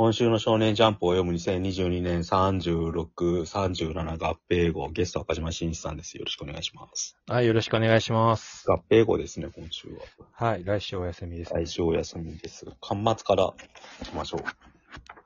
[0.00, 3.04] 今週の少年ジャンプを読む2022年36、
[3.42, 6.16] 37合併号、ゲスト赤島真一さんです。
[6.16, 7.18] よろしくお願いします。
[7.28, 8.64] はい、よろしくお願いします。
[8.66, 10.00] 合併号ですね、今週は。
[10.32, 11.66] はい、来週お休みです、ね。
[11.66, 13.54] 最初お休みですが、端末から行
[14.04, 14.44] きましょう。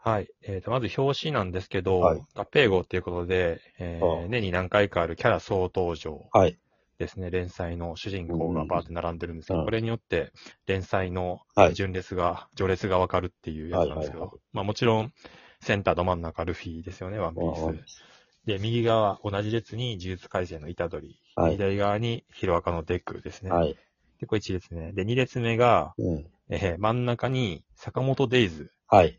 [0.01, 0.29] はい。
[0.43, 6.59] えっ、と、まず表紙なんですけど、はい合併号っていうことで、えーああ年に何回かあるキャラ総登場はい。
[6.99, 10.33] ですね、連載の主人公がバーって並んでるんですけど、うんこれによって
[10.67, 15.13] 連載のはい順列が、序列がわかるっていうやつなんですけど、はいはいまあもちろん、
[15.61, 18.05] センターど真ん中ルフィですよね、ワンピース。
[18.47, 21.09] で、右側、同じ列に呪術廻戦の虎杖。
[21.37, 23.51] はい左側にヒロアカのデクですね。
[23.51, 23.77] はい。
[24.21, 24.93] で、これ1列目。
[24.93, 26.27] で、2列目が、うん。
[26.51, 29.19] えー真ん中に坂本デイズはい。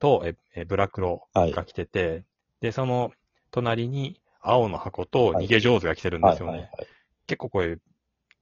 [0.00, 2.24] と、ええブラクロはいが来てて、
[2.60, 3.12] で、その
[3.50, 6.52] 隣に青の箱と逃げ上手が来てるんですよね。
[6.52, 6.60] はい。
[6.60, 6.86] はい。
[7.26, 7.78] はい結構これ、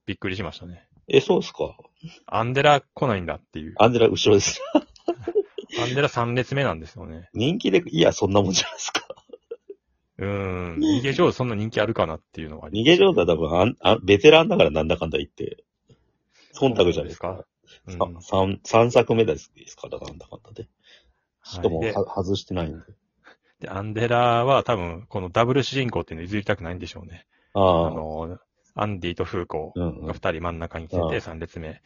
[0.06, 0.86] びっくりしましたね。
[1.08, 1.76] え、そうですか？
[2.26, 3.74] アンデラ来ないんだっていう。
[3.78, 4.60] アンデラ後ろです。
[5.80, 7.30] アンデラ3列目なんですよね。
[7.32, 9.00] 人気で、いや、そんなもんじゃないですか。
[10.18, 10.78] うーん。
[10.78, 15.64] 逃げ上手そんな人気あるかなっていうのがあり逃げ上手は多分あんあ、ベテランだからなんだかんだ言って、
[16.54, 17.44] 忖度じゃないですか。
[17.86, 19.88] うんさ三、三作目ですか？
[19.88, 20.68] だからなんだかんだで。
[21.42, 22.84] しかも、はいでは外してないんで。
[23.60, 27.26] で、アンデラは多分、このダブル主人公っていうのを譲りたくないんでしょうね。
[27.54, 27.90] あああ。
[27.90, 28.38] の、
[28.74, 31.80] アンディとフーコうんうんが二人真ん中に来てうんて、三列目。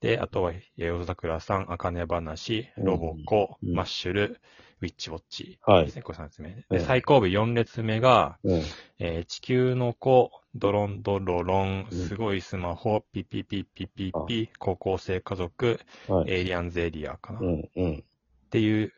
[0.00, 4.40] で、あとは、夜桜さん、あかね話、うんロボコ、うんマッシュル、
[4.82, 5.58] ウィッチウォッチ。
[5.64, 6.50] はいですね、これ三列目。
[6.68, 8.62] うんで、最後尾四列目が、うん。
[8.98, 16.30] えー地球の子、ドロンドロロン、うんすごいスマホ、ピピピピピピ、高校生家族、はい。
[16.32, 18.04] エイリアンズエリアかな、っうん、うん、
[18.50, 18.92] ていう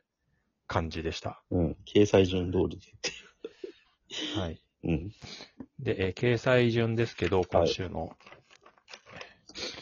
[0.67, 1.41] 感じでした。
[1.51, 1.77] うん。
[1.87, 3.13] 掲載順通りでって
[4.41, 4.53] はい。
[4.53, 4.91] いう。
[4.91, 5.13] うん。
[5.81, 8.17] で、えー掲載順ですけど、今週の、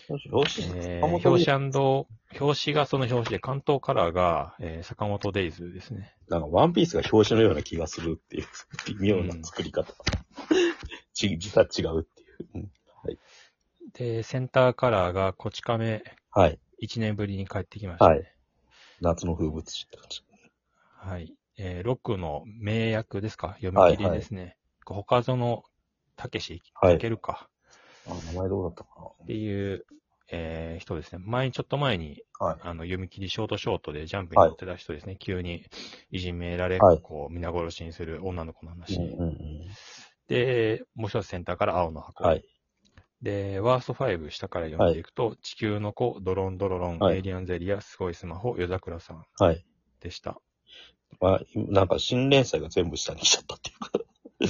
[0.08, 1.70] よし、え表紙
[2.40, 6.14] 表紙がその表紙で、関東カラーが、えー坂本デイズですね。
[6.28, 8.46] なんかワンピースが表紙のような気がするっていう、
[8.98, 9.92] 微妙な作り方。
[11.14, 12.48] ち、実は違うっていう。
[12.54, 12.72] うん、
[13.92, 16.58] で、センターカラーが、こち亀、はい。
[16.82, 18.16] 1年ぶりに帰ってきました、ね。
[18.16, 18.34] はい
[19.00, 20.22] 夏の風物詩って感じ。
[20.96, 21.34] はい。
[21.56, 23.56] えー、6の名役ですか？
[23.60, 24.56] 読み切りですね。
[24.86, 25.64] 他園
[26.16, 27.48] たけし、はいたけるか。
[28.06, 29.86] あ、名前どうだったかっていう、
[30.30, 31.22] えー人ですね。
[31.24, 32.46] 前に、ちょっと前に、な。
[32.46, 32.58] はい。
[32.62, 35.16] あの、読み切りショートショートでジャンプに載ってた人ですね。
[35.18, 35.64] 急に
[36.10, 38.96] いじめられ、はいこう、皆殺しにする女の子の話。
[38.96, 39.60] うんうんうん。
[40.28, 42.24] で、もう一つセンターから青の箱。
[42.24, 42.44] はい。
[43.22, 49.64] で、ワースト5下から読んでいくと、地球の子、ドロンドロロン、はいエイリアンゼリア、すごいスマホ、夜桜さんはい。
[50.00, 50.40] でした。
[51.20, 53.90] まあ、なんか新連載が全部下に来ちゃったっていうか。
[54.40, 54.48] うん、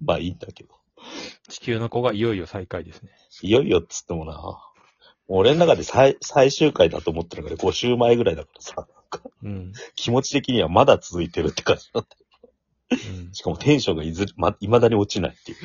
[0.00, 0.70] まあいいんだけど。
[1.48, 3.10] 地球の子がいよいよ再開ですね。
[3.42, 4.58] いよいよっつってもな。
[5.28, 9.72] 俺の中で最、最終回だと思ってるから5週前ぐらいだからさ、なんかうん。
[9.94, 12.16] 気持ち的にはまだ続いてるって感じだった。
[12.92, 15.58] うん、しかもテンションがいずれ、ま、未だに落ちないっていう。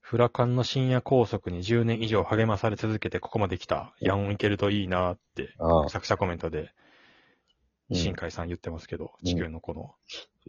[0.00, 3.94] フラカンの深夜拘束に10年以上励まされ続けてここまで来た。
[4.00, 5.88] ヤンいけるといいなって、ああ。
[5.90, 6.68] 作者コメントで、うん
[7.92, 9.94] 新海さん言ってますけど、うん地球の子の。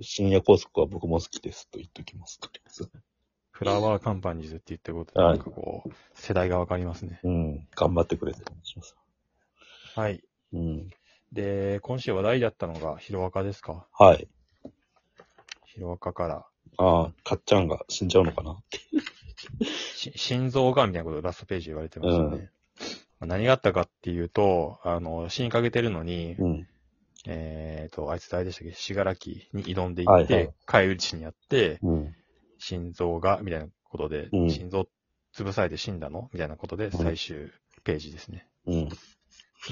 [0.01, 2.39] 深夜高速は僕も好きですと言っときます。
[2.39, 2.89] とりあえず
[3.51, 7.19] フラワーカンパニーズって言ってることで、はいなんかこう、世代がわかりますね。
[7.23, 7.67] うん。
[7.75, 8.95] 頑張ってくれてお願いします。
[9.95, 10.23] はい。
[10.53, 10.89] うん。
[11.33, 13.85] で、今週話題だったのが、ヒロアカですか？
[13.91, 14.29] はい。
[15.65, 16.45] ヒロアカから、
[16.77, 18.57] ああ、かっちゃんが死んじゃうのかな
[19.91, 22.49] 心臓がみたいなことをラストページ言われてましたね。
[23.19, 26.67] まあ何があったかっていうと、あの、死にかけてるのに、うん。
[27.27, 28.73] えっ、と、あいつ誰でしたっけ？
[28.75, 32.15] 信楽に挑んでいって、はいはい返り血にあって、うん。
[32.57, 34.87] 心臓が、みたいなことで、うん心臓
[35.35, 36.29] 潰されて死んだの？
[36.33, 37.51] みたいなことで、最終
[37.83, 38.47] ページですね。
[38.65, 38.89] うん。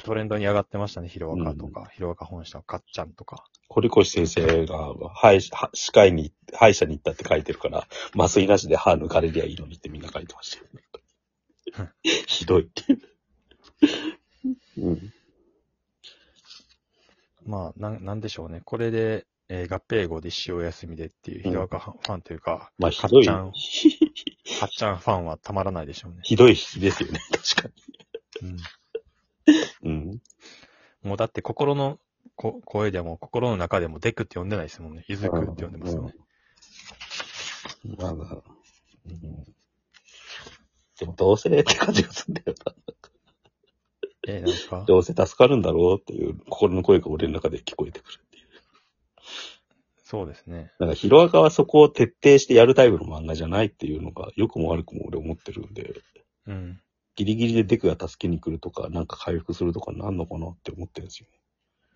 [0.03, 3.45] トレンドに上がってましたね、ヒロアカとか、ヒロアカ本社のかっちゃんとか。
[3.69, 11.93] 堀越先生が、歯医者、歯科医に、歯医者に行ったって書いてるから、麻酔なしで歯抜かれりゃいいのにってみんな書いてましたよね。
[12.27, 12.69] ひどい。
[14.77, 15.13] うん。
[17.47, 18.61] まあ、なん、なんでしょうね。
[18.63, 23.23] これで、えー合併号で一休みでっていう、ヒロアカファンというか、まあ、ひどい。
[23.23, 23.51] かっちゃん、
[24.59, 26.19] かっちゃんファンはたまらないでしょうね。
[26.23, 27.69] ひどい日ですよね、確か
[28.41, 28.57] うん。
[29.83, 29.91] に。
[29.91, 30.19] うん。
[31.03, 31.99] もうだって心の
[32.35, 35.05] こ声でも、心の中でもデクって呼んでないですもんね。
[35.07, 36.15] ゆずくって呼んでますよね。
[37.85, 38.17] なん。
[38.17, 38.43] か、
[39.05, 39.45] うん。
[40.99, 42.35] でも、どうせって感じがするん。
[42.35, 42.73] だよな。
[44.27, 44.85] えー、なんか？
[44.87, 48.47] どうせ助かるんだろうっていう心の声が俺の中で聞こえてくるっていう。
[50.03, 50.71] そうですね。
[50.79, 55.95] なんか、ヒロアカはそこを徹底してやるタイプの漫画じゃないっていうのが、良くも悪くも俺思ってるんで、
[56.45, 56.81] うん。
[57.15, 61.27] ギリギリでデクが助けに来るとか、なんか回復するとかなんのかなって思ってるんですよ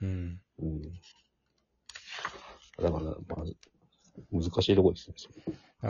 [0.01, 0.33] うん。
[0.33, 0.39] ね。
[0.59, 0.81] うん。
[0.81, 0.89] だ
[2.91, 3.15] から、まあ、
[4.31, 5.15] 難しいとこですね。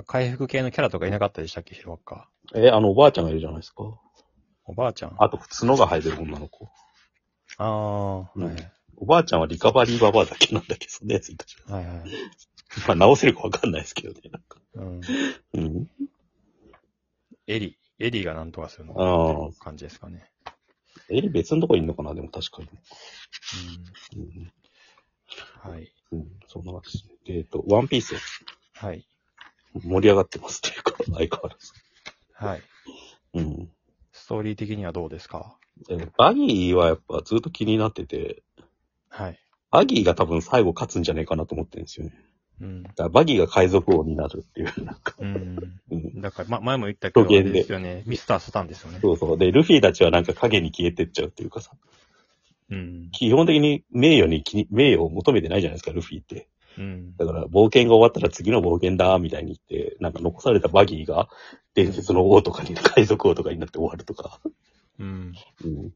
[0.06, 2.30] 回復系のキャラとかいなかったでしたっけ、ヒロアッカ。
[2.54, 3.84] え、あの、おばあちゃんがいるじゃないですか。
[4.72, 6.70] おばあちゃんああと、角が生えてる女の子。
[7.58, 8.72] あー、うんはい。
[8.96, 11.96] おばあちゃんはリカバリーババアだけなんだけど、そんなやついたじはいはい。
[12.88, 14.30] まあ、直せるかわかんないですけどね。
[14.32, 15.02] なんかうん。
[15.56, 15.88] うん。
[17.48, 20.32] エリ、エリがなんとかするのあーっていう感じですかね。
[21.10, 22.70] エリ別のとこいんのかなでも確かに。
[24.16, 24.22] うん。
[24.22, 24.54] うん。
[25.70, 25.94] はい。
[26.14, 26.28] うん。
[26.48, 27.16] そんな感じですね。
[27.26, 28.16] でえっと、ワンピース
[28.76, 29.06] はい。
[29.74, 31.74] 盛り上がってますというか、相変わらず。
[32.34, 32.62] はい。
[33.34, 33.70] うん。
[34.32, 35.58] ストーリー的にはどうですか？
[35.90, 38.44] えバギーはやっぱずっと気になってて、
[39.10, 39.38] はい。
[39.72, 42.14] バギーが多分最後勝つんじゃないかなと思ってるんですよね。
[42.62, 42.84] うん。
[42.84, 45.16] だからバギーが海賊王になるっていう、なんか。
[45.20, 45.58] うん。
[45.92, 46.22] うん。
[46.22, 48.04] だから、ま、前も言ったけど、でですよね。
[48.06, 49.00] ミスターサタンですよね。
[49.02, 49.38] そうそう。
[49.38, 51.72] で、ルフィたちはなんか影に消えてっちゃうっていうかさ、
[52.70, 53.10] うん。
[53.12, 56.48] 基本的に名誉に気に、名誉を求めてないじゃないですか、ルフィって。
[56.78, 57.16] うん。
[57.18, 61.30] だから、冒険が終わったら次の冒険だ、みたいに言って、なんか残されたバギーが、
[61.74, 64.40] 伝説の王とかに、海賊王とかになって終わるとか。
[65.00, 65.34] うん。
[65.64, 65.92] うん。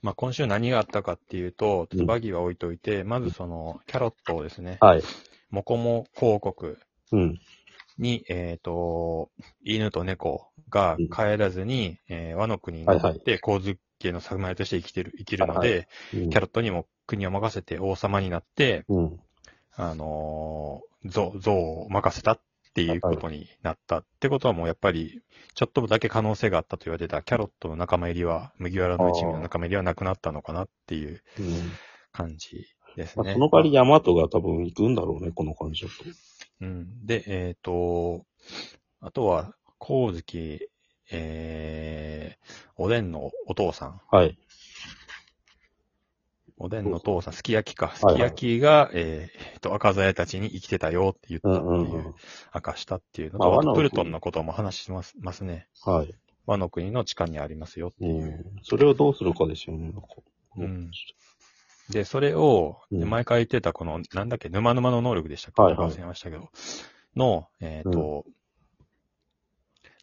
[0.00, 5.02] まあ、今週何があったかっていうと、うんバギーは置いといて、まずその、キャロットをですね、はい。
[5.50, 6.78] モコモ広告
[7.12, 7.40] うん。
[7.98, 9.30] に、えっ、と、
[9.62, 19.20] 犬と猫が帰らずに、えー和の国にはいはい乗って、光月系の侍として生きてる、生きるので、うんキャロットにも国を任せて王様になって、うん。
[19.76, 22.40] あのー、像、像を任せたっ
[22.74, 25.20] ていうことになったってことはもうやっぱり、
[25.54, 31.72] ちょっとだけ可能性があったと言われてたキャロットの仲間入りは、麦わらの一味の仲間入りはなくなったのかなっていううん。
[32.12, 32.66] 感じ
[32.96, 33.34] ですまあ、ね。
[33.34, 35.94] その代わりヤマトが多分行くんだろうね、この感じだと。
[36.60, 37.06] うん。
[37.06, 38.24] で、えっ、と、
[39.00, 40.70] あとは、光月、
[41.10, 44.00] えー、おでんのお父さん。
[44.10, 44.38] はい。
[46.62, 47.92] おでんのお父さん、すき焼きか。
[47.96, 52.14] すはいき焼きが、えー、と、赤鞘たちに生きてたよって言ったってうんうんいうう、ん。
[52.54, 55.66] 明かしたっていうのと、まあ和のあとプルトンのことも話してますますね。
[55.84, 56.14] はい。
[56.46, 58.24] 和の国の地下にありますよってういう。
[58.24, 58.44] ん。
[58.62, 60.06] それをどうするかですよね、なんか。
[60.56, 60.90] うん
[61.90, 66.48] で、それを、うんで前から言ってたこの、なんだっけ、沼沼の能力でしたっけ、はいはい忘れましたけど、
[67.16, 68.24] の、えっ、と、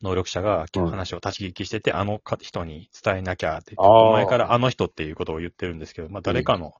[0.02, 6.74] 能力者がうん話を立ち聞きしてて、あのか人に伝えなきゃって、あー前からあの人っていうことを言ってるんですけど、まあ誰かの、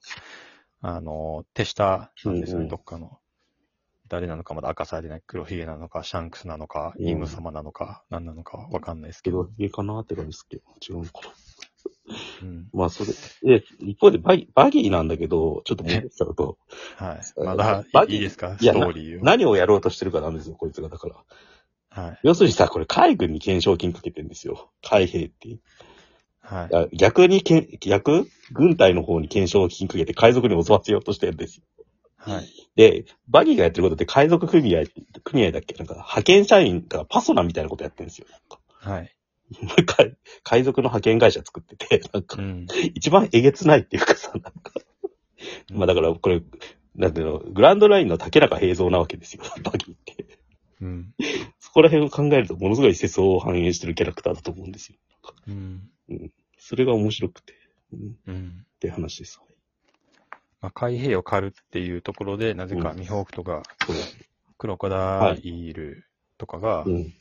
[0.80, 3.18] あの、手下なんですよね、うんうんどっかの。
[4.08, 5.22] 誰なのかまだ明かされてない。
[5.24, 9.44] 黒ひげなのか、シャンクスなのか、うんイーム様なのか、何なのかわかんないですけど。
[9.44, 11.34] けど、家かなって感じですけど、違うのかな。
[12.42, 12.68] うん。
[12.72, 16.58] まあ、それ、で、一方でバギバギーなんだけど、ちょっと戻っちゃうと、
[16.96, 17.44] はい。
[17.44, 18.56] まだバ、ギーいいですか？
[18.60, 19.24] いやストーリーを。
[19.24, 20.88] 何をやろうとしてるかなんですよ、こいつが。
[20.88, 21.14] だから。
[21.90, 22.18] はい。
[22.22, 24.70] 要するにさ、これ海軍に懸賞金かけてんですよ。
[24.82, 25.60] 海兵っていう。
[26.40, 26.74] はい。
[26.74, 31.64] あ逆にけん、逆軍隊の方に懸賞金かけて海賊に襲わせようとしてるんですよ。
[32.16, 32.48] はい。
[32.76, 34.84] で、バギーがやってることって海賊組合、
[35.24, 35.74] 組合だっけ？
[35.74, 38.26] なんか派遣社員とかパソナみたいなことやってるんですよ。
[38.68, 39.14] はい。
[39.52, 42.66] 海海賊の派遣会社作ってて、なんかう、ん。
[42.94, 44.52] 一番えげつないっていうかさ、なんか。
[45.72, 46.42] まあだから、これ、
[46.94, 50.26] なんていうの、グランドラインの竹中平蔵なわけですよ、バギーって。
[50.82, 51.14] うん。
[51.70, 54.96] そこら辺を考えると、ものすごい世相を反映してるキャラクターだと思うんですよ。
[55.46, 55.88] うん。
[56.58, 57.54] それが面白くて、
[57.92, 58.66] うん、っうん。
[58.80, 59.40] て話です。
[60.60, 63.62] まあ、海兵を狩るっていうところで、なぜかうんミホークとか、
[64.58, 66.06] クロコダイル
[66.38, 67.14] とかが、うん。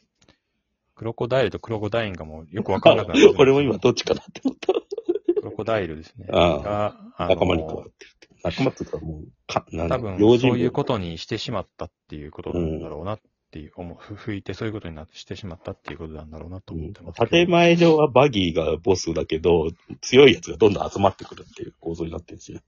[0.95, 4.73] クロコダイルとクロコダインがもうよくわかんなくなってる俺も今どっちかなって思った。
[4.73, 6.25] クロコダイルですね。
[6.31, 8.27] ああ仲間に加わってるって。
[8.43, 13.19] 仲間っていうかもう、か、なんだ多分、そういうことにしてしまったっていうことなんだろうなっ
[13.51, 17.25] ていう、思うふ 吹いてそういうことになってしてしまったっていうことなんだろうなとうん思ってます。
[17.27, 22.59] 建前上はバギーがボスだけど、強いやつがどんどん集まってくるっていう構造になってるんですよ。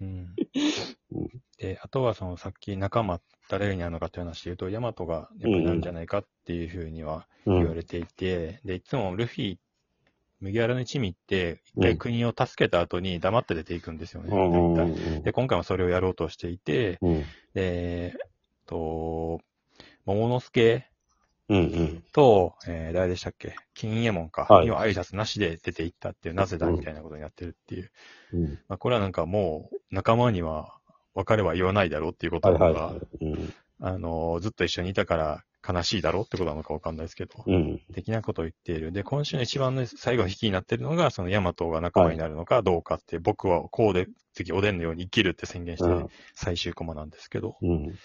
[0.00, 0.34] うん
[1.12, 1.28] うん
[1.58, 3.20] で、あとはそのさっき仲間
[3.50, 7.58] 誰になるのかっていう話で言うと、ヤマトがやっぱりなるんじゃないかっていうふうにはうん。
[7.58, 9.58] 言われていて、で、いつもルフィ、
[10.40, 14.30] 麦わらの一味って、一うん回国を助けた後に黙って出ていくんですよね。
[14.34, 17.20] うんで、今回もそれをやろうとしていて、うん。
[17.20, 18.18] で、えっ
[18.66, 19.40] と、
[20.06, 20.84] 桃之助
[21.48, 22.04] うんうん。
[22.12, 23.56] と、えー、誰でしたっけ？
[23.74, 27.90] 金右衛門か、はいには挨拶なしで出ていったっていう、なぜだうんみたいなことになってるっていう。
[28.34, 28.58] うん。
[28.68, 30.78] まあ、これはなんかもう、仲間には
[31.14, 33.24] 別れは言わないだろうっていうことはいなのか、はいはい。
[33.24, 33.54] うん。
[33.80, 37.80] あの、ずっと一緒にいたから悲しいだろうってことなのかわかんないですけど、うん。
[37.94, 38.92] 的なことを言っている。
[38.92, 47.98] で、今週の一番の最後の引きになってるのが、そのヤマトが仲間になるのかどうかって、僕はこうで、次おでんのように生きるって宣言して、うん最終コマなんですけど、うん。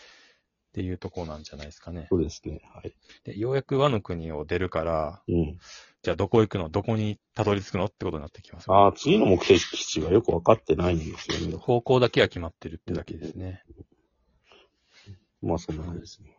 [0.76, 2.08] っていうところなんじゃないですかね。
[2.10, 2.60] そうですね。
[2.74, 2.94] はい。
[3.24, 5.58] で、ようやく和の国を出るから、うん。
[6.04, 8.70] じゃあどこ行くのどこにたどり着くのってことになってきます。
[8.70, 11.56] ああ、次の目的地がよくわかってないんですよね。
[11.56, 13.64] 方向だけは決まってるってだけですね。
[15.42, 16.36] まあ、そんな感じですね。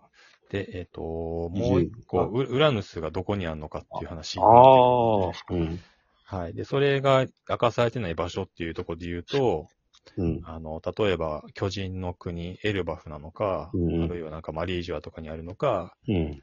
[0.51, 4.39] で、えっ、と、もう一個、ウウラヌスがどこにあるのかっていう話。
[4.39, 5.81] ああ、うん。
[6.25, 6.53] はい。
[6.53, 9.69] で、それが明かされてない場所っていうところで言うと、
[10.17, 10.41] うん。
[10.45, 16.43] あの、例えば、巨人の国、エルバフなのか、うんあるいはなんかマリージュアとかにあるのか、うん。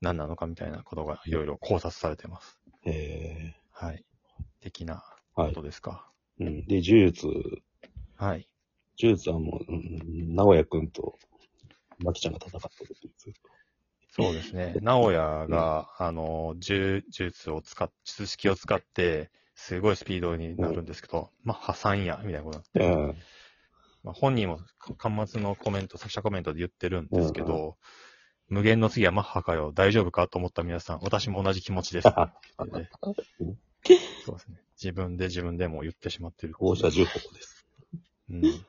[0.00, 2.58] 何なのかみたいなことがいろいろ考察されてます。
[2.84, 4.04] えはい。
[4.60, 5.02] 的な
[5.34, 5.62] こと。
[5.62, 6.10] ですか。
[6.40, 6.66] うん。
[6.66, 7.26] で、呪術、
[8.16, 8.48] はい。
[9.00, 11.18] 呪術はもう、うん、直哉くんと、
[11.98, 13.52] マキちゃんが戦ってるっていうずっと
[14.14, 14.74] そうですね。
[14.82, 19.30] 直哉が、あの、呪術を使っ、術式を使って、
[19.64, 23.16] すごいスピードになるんですけど、まあ、破産や、みたいなことになって、うん。
[24.02, 24.58] まあ、本人も、
[24.98, 27.76] 端末のコメント、作者コメントで言ってるんですけど、
[28.48, 32.08] 無限の次はマッハかよ、大丈夫かと思った皆さん、私も同じ気持ちです。
[32.08, 32.90] ってね
[34.26, 34.60] そうですね。
[34.82, 36.54] 自分で自分でも言ってしまってる。
[36.54, 37.64] 放射呪法です。
[38.30, 38.44] うん。
[38.44, 38.64] い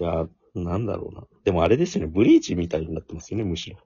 [0.00, 1.28] や、なんだろうな。
[1.44, 3.78] でもあれですよね、ブリーチみたいになってますよね、むしろ。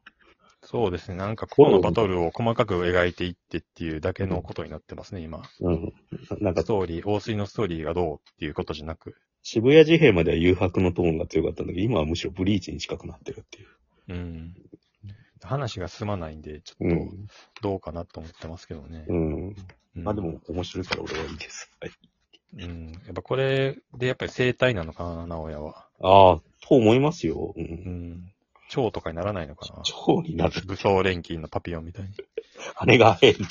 [0.66, 1.16] そうですね。
[1.16, 5.42] なんか、ここのバトルを細かく描いていってっていうだけのことになってますね、今。
[5.60, 5.92] うん。
[6.40, 13.68] なんかス、トーリー、大水のストーリーがどうっていうことじゃなく、渋谷事変までは誘白のトーンが強かったんだけど、今はむしろブリーチに近くなってるっていう。
[14.08, 14.54] うん。
[15.40, 17.10] 話が進まないんで、ちょっうん。
[17.54, 19.04] とどうかなと思ってますけどね。
[19.08, 19.46] うん。
[19.48, 19.56] うん
[19.94, 21.70] まあでも、面白いから俺はいいです。
[21.80, 21.90] はい。
[22.58, 22.92] うん。
[23.06, 25.86] やっぱこれでやっぱり生態なのかな、直哉は。
[26.00, 27.54] ああ、と思いますよ。
[27.56, 27.60] う。
[27.60, 28.32] うんん。
[28.68, 29.82] 蝶とかにならないのかな？
[29.82, 30.62] 蝶になる。
[30.66, 32.10] 武装錬金のパピヨンみたいに。
[32.74, 33.44] 羽が生える。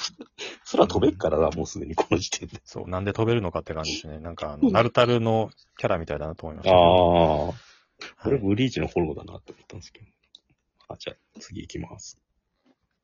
[0.72, 2.62] 空飛べっからな、もうすでにこの時点で。
[2.66, 4.20] そう、なんで飛べるのかって感じですね。
[4.20, 6.76] なんか、あの、ナルタルのキャラみたいだなと思いましあた。
[6.76, 6.80] あ。
[6.80, 7.54] こ
[8.18, 10.06] はいれブリーチのフォローだなって思ったんですけど。
[10.90, 12.20] あ、じゃあ次行きます。